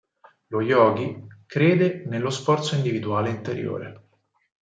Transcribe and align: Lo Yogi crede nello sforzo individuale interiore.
Lo 0.47 0.61
Yogi 0.61 1.27
crede 1.45 2.05
nello 2.07 2.31
sforzo 2.31 2.73
individuale 2.73 3.29
interiore. 3.29 4.07